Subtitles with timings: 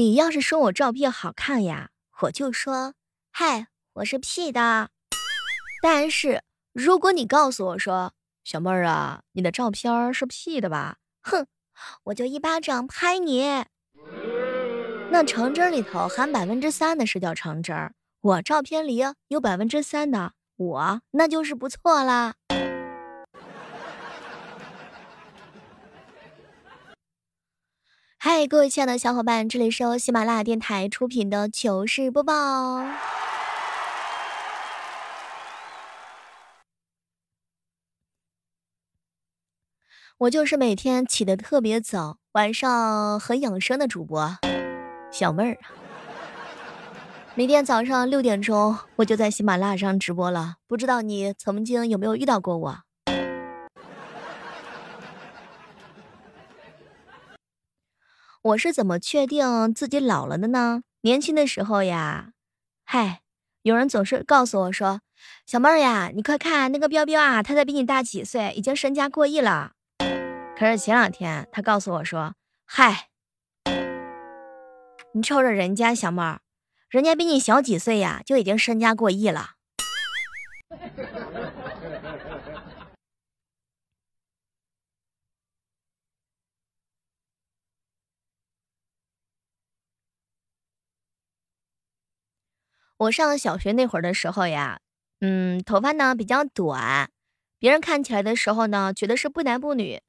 [0.00, 1.90] 你要是说我照片好看呀，
[2.22, 2.94] 我就说，
[3.30, 4.88] 嗨，我是 P 的。
[5.82, 6.42] 但是
[6.72, 10.96] 如果你告诉我说，小妹儿啊，你的照片是 P 的吧？
[11.20, 11.46] 哼，
[12.04, 13.66] 我就一巴掌拍你。
[15.10, 17.92] 那橙汁里头含百分之三的是叫橙汁儿，
[18.22, 22.36] 我照片里有百分之三的，我那就是不错啦。
[28.22, 32.84] 嗨，各位亲爱的小伙伴，这里是由喜马拉雅电台出品的糗事播报。
[40.18, 44.36] 我就是每天起得特别早，晚上很养生的主播
[45.10, 45.56] 小妹儿。
[47.34, 50.56] 每天早上六点钟，我就在喜马拉雅上直播了。
[50.66, 52.89] 不知道你曾经有没有遇到过我？
[58.42, 60.82] 我是怎么确定自己老了的呢？
[61.02, 62.32] 年轻的时候呀，
[62.86, 63.20] 嗨，
[63.60, 65.02] 有人总是告诉我说
[65.44, 69.72] ：“小妹儿呀，你快看那个彪彪啊，他才比你大几岁，已经身家过亿了。”
[70.56, 72.34] 可是前两天他告诉我说
[72.64, 73.08] ：“嗨，
[75.12, 76.40] 你瞅瞅人家小妹儿，
[76.88, 79.50] 人家比你小几岁呀，就已经身家过亿了。”
[93.00, 94.80] 我上小学那会儿的时候呀，
[95.22, 97.10] 嗯，头发呢比较短，
[97.58, 100.02] 别人看起来的时候呢，觉得是不男不女。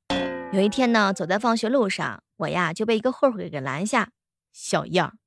[0.52, 4.10] 有一天呢，走在放学路上，我呀就被一个混混给拦下。
[4.52, 5.18] 小样，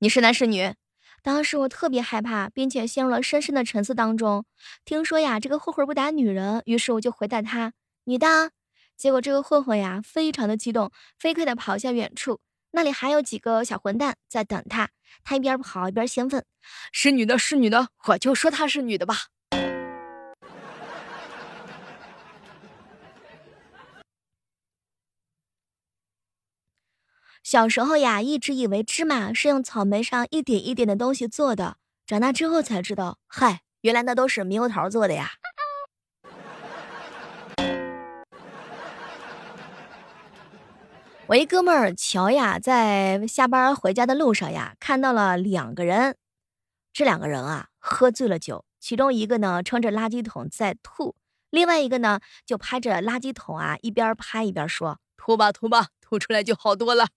[0.00, 0.74] 你是男是女？
[1.22, 4.44] 当时我特别害怕，并且陷入了深深的沉思当中。
[4.84, 7.72] 听说呀，这个混混不打女人，于是我就回答他：
[8.04, 8.50] 女的。
[8.98, 12.40] 结果这个混混呀，非常的激动，飞快的跑向远处。
[12.76, 14.90] 那里还有几个小混蛋在等他，
[15.22, 16.44] 他一边跑一边兴奋
[16.90, 19.14] ：“是女的，是女的，我就说她是女的吧。”
[27.44, 35.30] 小时候呀，一直以为芝麻是用草莓上一点一点的东西做的，长大之后才知道，嗨，原来那都是猕猴桃做的呀。
[41.26, 46.18] 我一哥们儿乔呀，在下班回家的路上呀，看到了两个人。
[46.92, 51.16] 这两个人啊，喝醉了酒，其中一个呢撑着垃圾桶在吐，
[51.48, 57.08] 另外一个呢就拍着垃圾桶啊，一边拍一边说：“吐吧吐吧，吐出来就好多了。”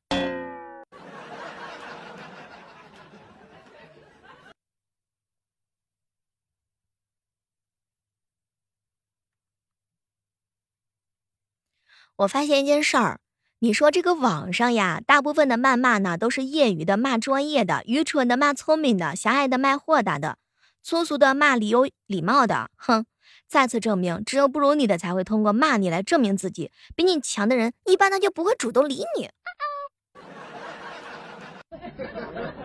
[12.15, 13.19] 我发现一件事儿。
[13.59, 20.37] 你说这个网上呀，大部分的谩骂呢都是业余的骂专业的，愚蠢的骂聪明的，狭隘的骂豁达的，
[20.83, 22.69] 粗俗的骂礼有礼貌的。
[22.75, 23.05] 哼！
[23.47, 26.71] 再次证明，只有不如你的才会通过骂你来证明自己。
[26.95, 29.29] 比你强的人，一般他就不会主动理你。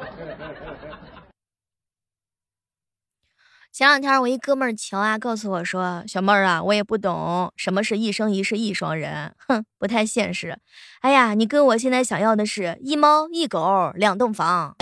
[3.73, 10.59] 前两天我一哥们儿乔啊告诉我说：“小妹儿啊，我也不懂什么是一生一世一双人，哼，不太现实。
[11.01, 14.77] 哎呀，你跟我现在想要的是一猫一狗两栋房。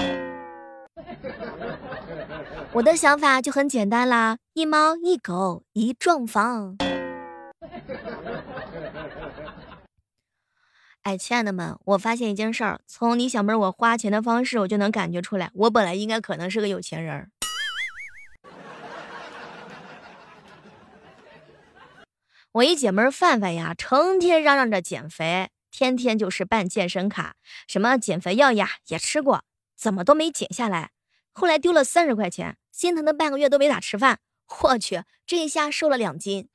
[2.73, 6.77] 我的想法就很简单啦，一猫一狗一幢房。
[11.03, 17.31] 哎，亲爱的们，我发现一件事儿，从你小妹儿我花钱的方式，我就能感觉出来，我本来应该可能是个有钱人儿。”
[22.53, 27.37] 我一姐们范范呀，成天嚷嚷着减肥，天天就是办健身卡，
[27.69, 29.45] 什么减肥药呀也吃过，
[29.77, 30.91] 怎么都没减下来。
[31.31, 34.19] 后来丢了三十块钱，心疼的半个月都没咋吃饭。
[34.63, 36.49] 我去，这一下瘦了两斤。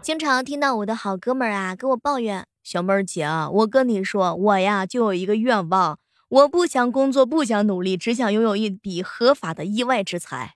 [0.00, 5.98] 经常听到我的好哥们儿啊跟我抱怨：“小妹儿姐，我跟你说，我呀就有一个愿望，
[6.28, 10.54] 我不想工作，不想努力，只想拥有一笔合法的意外之财。”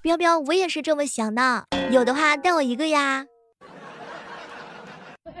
[0.00, 1.66] 彪彪，我也是这么想的。
[1.90, 3.26] 有的话带我一个呀。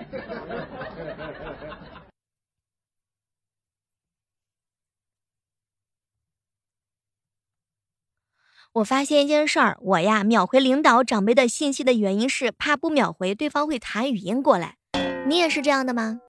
[8.74, 14.76] 我发现一件事儿，我呀秒回领导长辈的信息的原因是怕不秒回对方会弹语音过来。
[15.26, 16.20] 你也是这样的吗？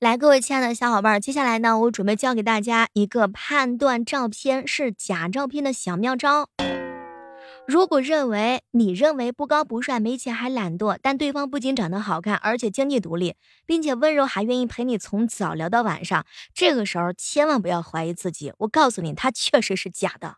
[0.00, 6.48] 来，各位亲爱的小伙伴，接下来呢，我准备教给大家一个判断照片是假照片的小妙招。
[7.68, 13.34] 如果认为你认为不高不帅、没钱还懒惰，但对方不仅长得好看，而且经济独立，
[13.66, 16.24] 并且温柔，还愿意陪你从早聊到晚上，
[16.54, 18.54] 这个时候千万不要怀疑自己。
[18.60, 20.36] 我告诉你，他确实是假的。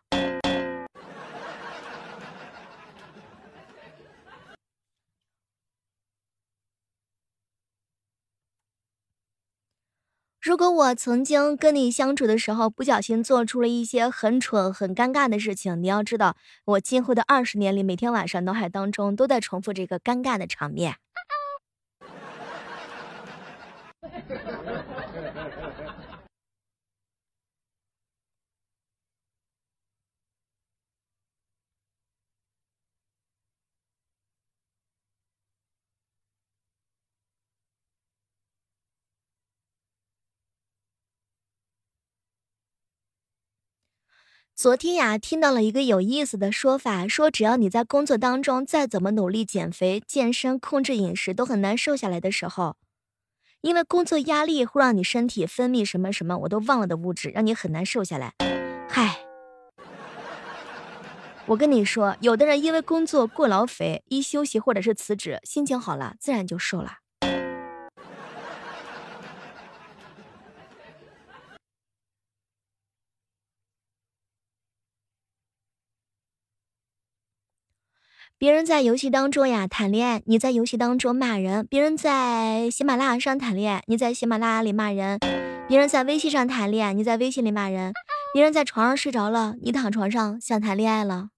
[10.43, 16.35] 如果我曾经跟你相处的时候，不小心做出了一些很蠢、很尴尬的事情，你要知道，
[16.65, 20.95] 我今后的二十年里，每天晚上脑海当中都在重复这个尴尬的场面。
[44.55, 52.77] 昨天呀，听到了一个有意思的说法，说只要你在工作当中再怎么努力减肥、健身、控制饮食，都很难瘦下来的时候，
[53.61, 58.33] 因为工作压力会让你身体分泌什么什么我都忘了的物质，让你很难瘦下来。
[58.87, 59.17] 嗨，
[61.47, 67.02] 我跟你说，有的人因为工作过劳肥，一休息或者是辞职，心情好了，自然就瘦了。
[78.39, 85.17] 别人在游戏当中呀谈恋爱，你在游戏当中骂人；别人在喜马拉雅上谈恋爱，你在喜马拉雅里骂人；
[85.69, 87.93] 别人在微信上谈恋爱，你在微信里骂人；
[88.33, 91.29] 别人在床上睡着了，你躺床上想谈恋爱了。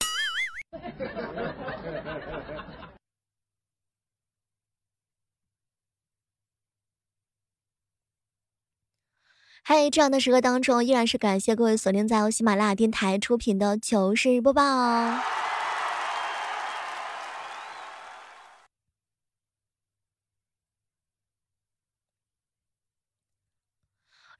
[9.64, 14.64] 嗨，这样的时刻当中，依然是感谢各位锁定在由喜马拉雅电台出品的糗事播报。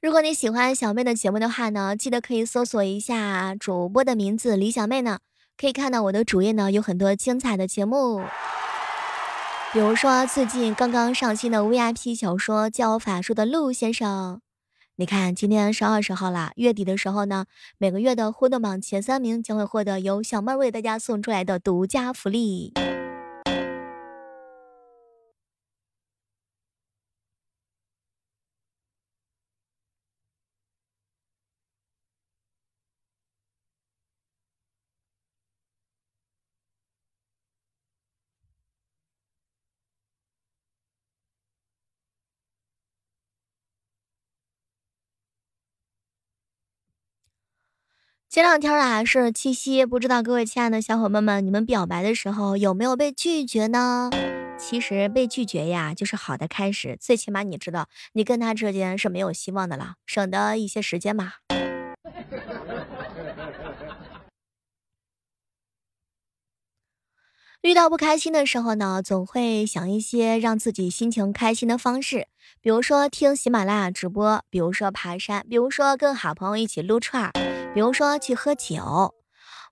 [0.02, 5.20] 如果你喜欢小妹的节目的话呢，记得可以搜索一下主播的名字李小妹呢，
[5.56, 8.22] 可以看到我的主页呢有很多精彩的节目，
[9.72, 14.36] 比如说最近刚刚上新的 VIP 小说《教法术的陆先生》，
[14.96, 17.46] 你看今天是二十号啦，月底的时候呢，
[17.78, 22.74] 每个月的互动榜前三名将会获得由小妹为大家送出来的独家福利。
[48.36, 54.10] 前两天啊是七夕，不知道各位亲爱的小伙伴们，你们表白的时候有没有被拒绝呢？
[54.58, 61.32] 其实被拒绝呀，就是好的开始，最起码你知道你跟他之间是没有希望的了，省得一些时间嘛。
[67.62, 72.28] 遇到不开心的时候呢，总会想一些让自己心情开心的方式，
[72.60, 77.32] 比如说听喜马拉雅直播，比如说爬山，比如说跟好朋友一起撸串儿。
[77.76, 79.14] 比如说去喝酒，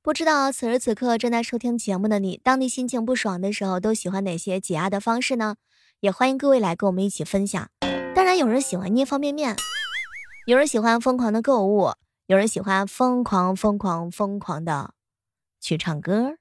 [0.02, 5.56] 不知道此时此刻正在收听节目的你，当你心情不爽的时候，都喜欢哪些解压的方式呢？
[6.00, 7.66] 也欢迎各位来跟我们一起分享。
[8.14, 9.56] 当然，有人喜欢捏方便面，
[10.46, 11.92] 有人喜欢疯狂的购物，
[12.26, 14.92] 有人喜欢疯狂疯狂疯狂的
[15.58, 16.36] 去唱歌。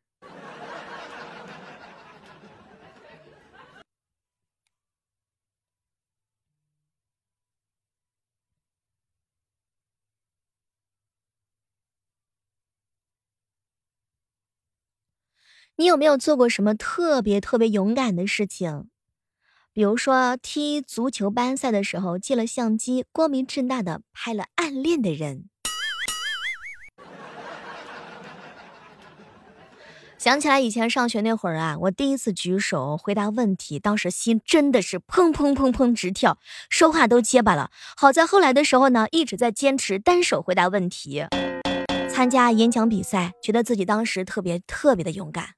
[15.75, 18.85] 你有没有做过什么特别特别勇敢的事情？
[19.73, 25.49] 比如说踢足球班赛的时候，借了相机，光明正大的拍了暗恋的人。
[30.19, 36.37] 想起来以前上学那会儿啊，我第一次举手回答问题，当时心真的是砰砰砰砰直跳，
[36.69, 37.71] 说话都结巴了。
[37.97, 41.25] 好在后来的时候呢，一直在坚持单手回答问题。
[42.07, 45.55] 参加演讲比赛，觉得自己当时特别特别的勇敢。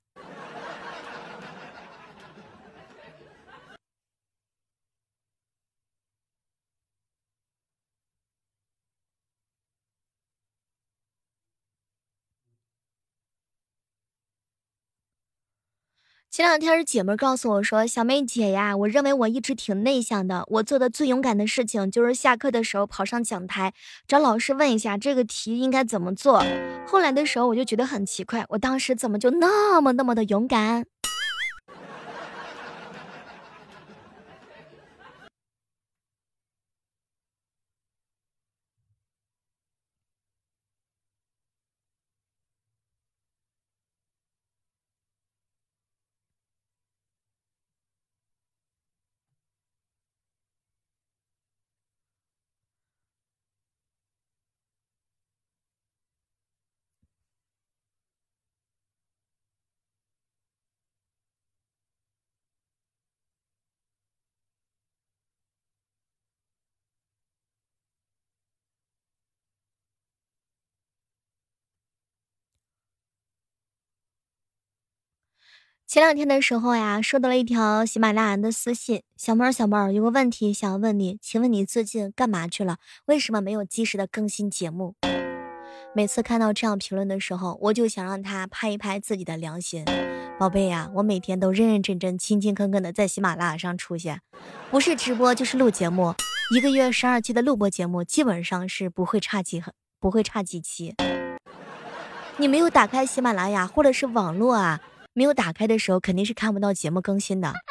[16.36, 20.44] 前两天姐妹告诉我说：“小妹姐呀，我认为我一直挺内向的。
[20.50, 23.74] 我做的最勇敢的事情就是下课的时候跑上讲台，
[24.06, 26.44] 找老师问一下这个题应该怎么做。
[26.86, 30.86] 后来的时候我就觉得很奇怪，我当时怎么就那么那么的勇敢？”
[75.88, 82.77] 前两天的时候呀，收到了一条喜马拉雅的私信，小妹儿，小妹儿，有个问题想问你，请问你最近干嘛去了？
[83.06, 84.96] 为什么没有及时的更新节目？
[85.94, 89.86] 每次看到这样评论的时候，我就想让他拍一拍自己的良心。
[90.39, 94.20] 宝贝呀，我每天都认认真真、勤勤恳恳的在喜马拉雅上出现，
[94.72, 96.15] 不是直播就是录节目，
[96.56, 99.63] 一个月十二期的录播节目，基本上是不会差几，
[100.00, 100.96] 不会差几期。
[102.38, 104.82] 你没有打开喜马拉雅或者是网络啊？
[105.17, 107.53] 没有打开的时候，肯定是看不到节目更新的。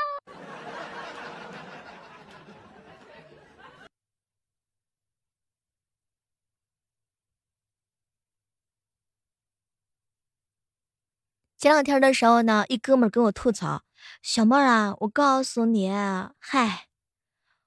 [11.59, 13.83] 前两天的时候呢，一哥们跟我吐槽
[14.25, 15.91] ：“小妹儿啊，我告诉你，
[16.39, 16.87] 嗨，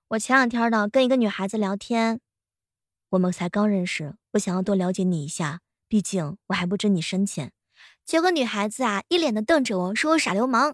[0.07, 2.19] 我前两天呢跟一个女孩子聊天，
[3.09, 7.51] 我们才刚认识，我想要多了解你一下，毕竟我还不知你深浅。”
[8.07, 10.73] 结果女孩子啊，一脸的瞪着我说：“我耍流氓。”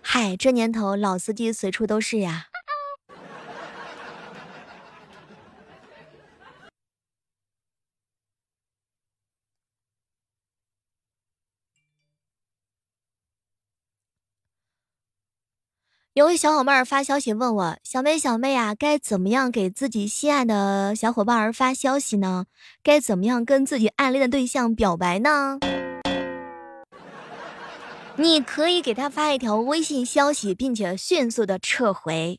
[0.00, 2.46] 嗨，这年头老司机随处都是呀。
[16.14, 22.44] 有位小伙伴儿发消息问我：“小妹，小妹啊，该怎么样给自己心爱的小伙伴儿发消息呢？
[22.82, 25.58] 该怎么样跟自己暗恋的对象表白呢？”
[28.16, 32.36] 你可以给他发一条微信消息，并且迅速的撤回。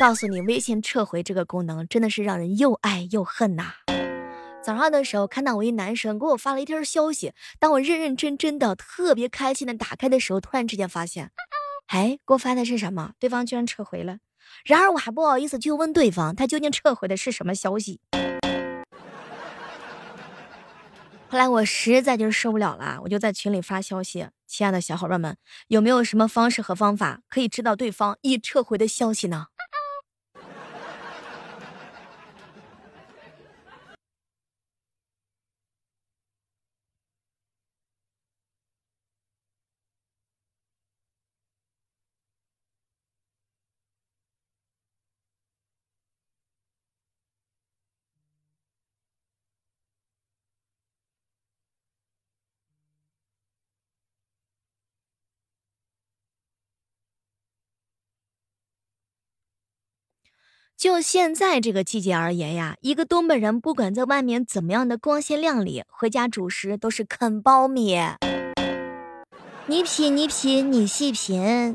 [0.00, 3.74] 告诉你，微信撤回这个功能真的是让人又爱又恨呐。
[4.62, 11.30] 早上的时候看到我一男生给我发了一条消息，当我认认真真的、特别开心的打开的时候，突然之间发现。
[11.88, 13.12] 哎，给我发的是什么？
[13.18, 14.18] 对方居然撤回了，
[14.64, 18.00] 然而我还不好意思去问对方，他究竟撤回的是什么消息。
[21.28, 25.36] 后来我实在就是受不了了，我就在群里发消息：“亲爱的小伙伴们，
[25.68, 29.46] 有没有什么方式和方法可以知道对方已撤回的消息呢？”
[60.76, 67.96] 就现在这个季节而言呀，一个东北人不管在外面怎么样的光鲜亮丽，回家主食都是啃苞米。
[69.66, 71.74] 你品，你品，你细品。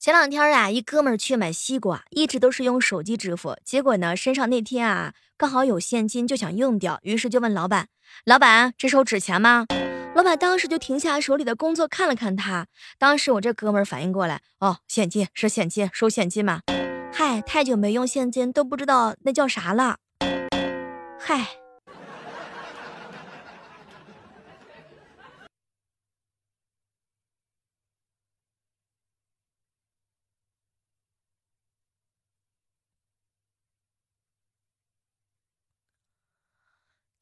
[0.00, 7.88] 前两天啊，一哥们儿去买西瓜，一直都是用手机支付，结果呢，身上那天啊刚好有现金，就想用掉，于是就问老板
[8.24, 9.66] ：“老板，这收纸钱吗？”
[10.14, 12.66] 老板当时就停下手里的工作，看了看他。
[12.98, 16.60] 当时我这哥们儿反应过来，哦，现金是现金，收现金嘛。
[17.12, 19.96] 嗨，太久没用现金，都不知道那叫啥了。
[21.18, 21.61] 嗨。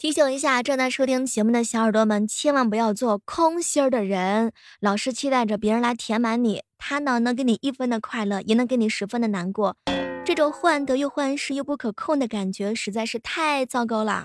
[0.01, 6.63] 提醒一下正在收听节目的小耳朵们，千万不要做空心儿的人，老是期待着别人来填满你。
[6.79, 9.77] 他呢，能给你一分的快乐，也能给你十分的难过。
[10.25, 14.25] 这种患得又患失又不可控的感觉，实在是太糟糕了。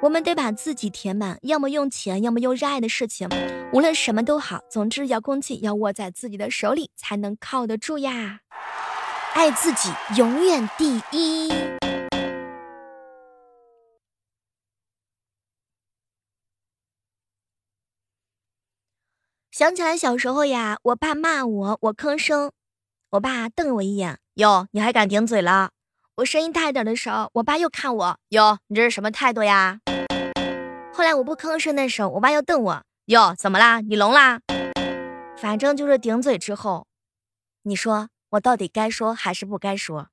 [0.00, 3.28] 我们得把自己填满，要么用钱，要么用热爱的事情。
[3.74, 8.40] 无论什么都好，总之遥控器要握在自己的手里，才能靠得住呀。
[9.34, 11.52] 爱自己，永远第一。
[19.58, 22.52] 想起来小时候呀，我爸骂我，我吭声，
[23.10, 25.70] 我爸瞪我一眼，哟，你还敢顶嘴了？
[26.18, 29.80] 我声音大一点的时候，我爸又看我，哟，你这是什么态度呀？
[30.94, 33.80] 后来我不吭声的时候，我爸又瞪我，哟，怎么啦？
[33.80, 34.38] 你聋啦？
[35.36, 36.86] 反正就是顶嘴之后，
[37.62, 40.06] 你说我到底该说还是不该说？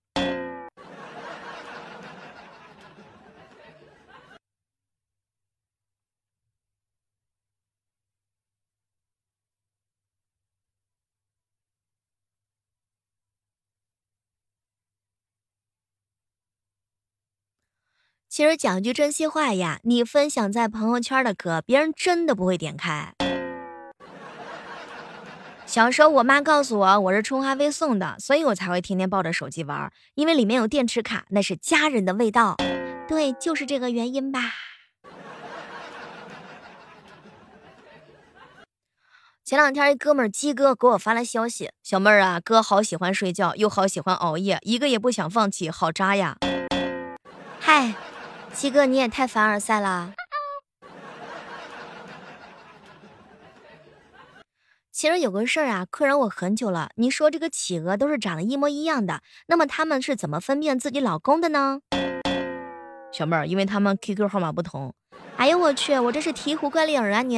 [18.35, 23.13] 其实讲句真心话呀，你分享在朋友圈的歌，别人真的不会点开。
[25.65, 32.57] 小时候我妈告诉我我是充话费送的，所以我才会天天抱着手机玩，因为里面有电池卡，那是家人的味道。
[33.07, 34.41] 对，就是这个原因吧。
[39.45, 46.35] 前两天一哥们鸡哥给我发了消息，小妹儿啊，哥好喜欢睡觉，又好喜欢熬夜，一个也不想放弃，好渣呀。
[47.61, 47.93] 嗨。
[48.55, 50.13] 七哥，你也太凡尔赛了。
[54.93, 56.89] 其实有个事儿啊，困扰我很久了。
[56.95, 61.81] 你说这个企鹅都是长得一模一样的，那么他们是怎么分辨自己老公的呢？
[63.11, 64.93] 小妹儿，因为他们 QQ 号码不同。
[65.35, 67.37] 哎呦我去，我这是醍醐灌顶啊你！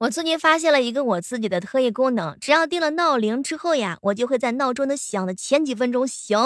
[0.00, 6.38] 我最近发现了一个我自己的特异功能，只要定了闹铃之后呀，我就会在闹钟的响的前几分钟醒。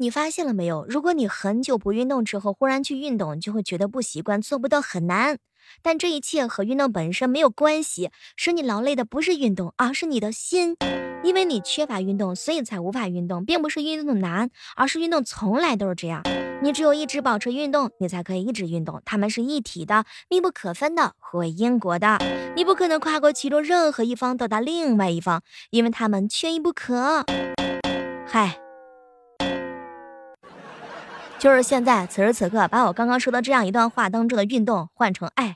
[0.00, 0.86] 你发现了没有？
[0.88, 5.38] 如果你很久不运动之后忽然去运动，就会觉得不习惯，做不到，很难。
[5.82, 10.76] 但这一切和运动本身没有关系，使你劳累的不是运动，而是你的心。
[11.24, 16.22] 因为你缺乏运动，所以才无法运动，并不是运动难，而是运动从来都是这样。
[16.62, 19.02] 你只有一直保持运动，你才可以一直运动。
[19.04, 22.18] 它们是一体的，密不可分的，互为因果的。
[22.54, 27.24] 你不可能跨过其中任何一方到达另外一方，因为它们缺一不可。
[28.24, 28.60] 嗨，
[31.38, 35.54] 就是现在，此时此刻，把我刚刚说的这样一段话当中的运动换成爱。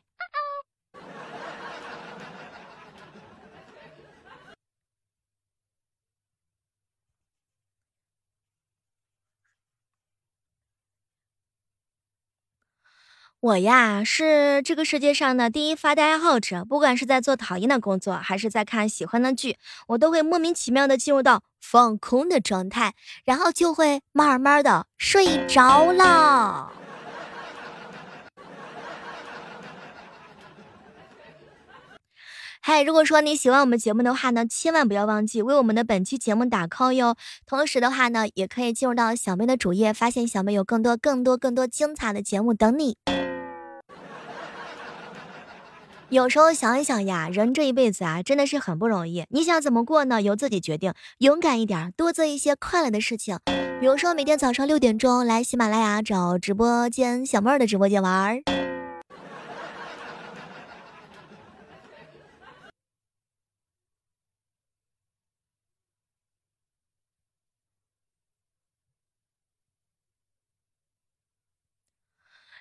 [13.42, 16.64] 我呀，是这个世界上的第一发呆爱好者。
[16.64, 26.70] 不管是在做讨厌的工作，还是在看喜欢的剧，我都会莫名其妙的进入到放空的状态，然后就会慢慢的睡着了。
[32.60, 37.16] 嗨，如果说你喜欢我们节目的话呢，千万不要忘记为我们的本期节目打 call 哟。
[37.44, 42.96] 同时的话呢，也可以进入到小妹的主页，发现小妹有更多、更多、更多精彩的节目等你。
[46.12, 49.24] 有时候想一想呀，人这一辈子啊，真的是很不容易。
[49.30, 50.20] 你想怎么过呢？
[50.20, 53.38] 由自己决定，勇敢一点，多做一些快乐的事情。
[53.80, 58.61] 比如说，每天早上六点钟来喜马拉雅找直播间小妹儿的直播间玩儿。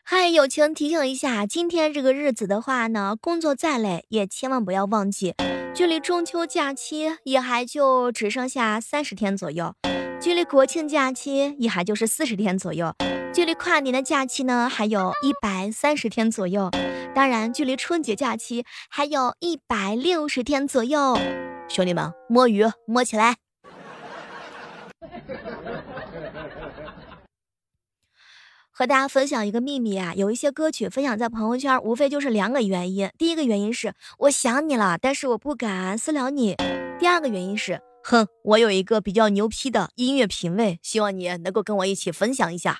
[0.03, 5.35] 嗨，友情提醒一下，今天这个日子的话呢，工作再累也千万不要忘记，
[5.73, 9.73] 距离中秋假期也还就只剩下三十天左右，
[10.19, 12.93] 距离国庆假期也还就是四十天左右，
[13.33, 16.69] 距离跨年的假期呢还有一百三十天左右，
[17.15, 21.17] 当然距离春节假期还有一百六十天左右。
[21.69, 23.37] 兄弟们，摸鱼摸起来！
[28.81, 33.07] 和大家分享一个秘密啊，有一些歌曲分享在朋友圈，无非就是两个原因。
[33.15, 36.55] 第一个原因是我想你了，但是我不敢私聊你；
[36.99, 42.79] 第二个原因是，哼，我有一个比较牛批的音乐品味，希望你能够跟我一起分享一下。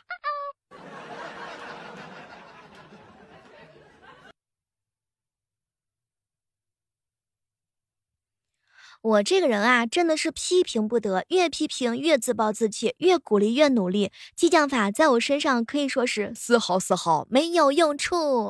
[9.01, 14.11] 我这个人啊，真的是批评不得，越批评越自暴自弃，越鼓励越努力。
[14.35, 18.49] 激将法在我身上可以说是丝毫丝毫没有用处。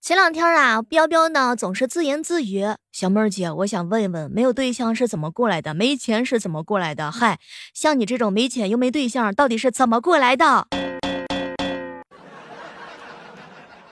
[0.00, 5.74] 前两天啊，彪彪呢总是自言自语：“小妹儿姐，我想问一问，没有对象是怎么过来的？
[5.74, 7.10] 没钱是怎么过来的？
[7.10, 7.38] 嗨，
[7.74, 10.68] 像你这种没钱又没对象，到底是怎么过来的？”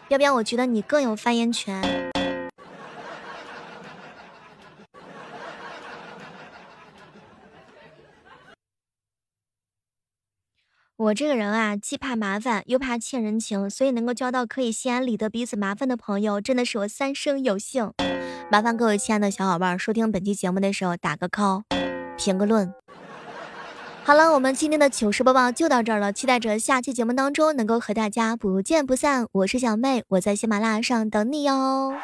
[0.09, 2.06] 彪彪，我觉得你更有发言权。
[11.07, 17.93] 我这个人啊，既怕麻烦又怕欠人情，所以能够交到可以心安理得彼此麻烦的朋友，真的是我三生有幸。
[18.51, 21.63] 麻烦各位亲爱的小伙伴，收听本期节目的时候打个 call，
[22.17, 22.75] 评个论。
[24.03, 29.29] 好了，我们今天的糗事播报就到这儿了，期待着下期节目当中能够和大家不见不散。
[29.31, 31.95] 我是小妹，我在喜马拉雅上等你哟。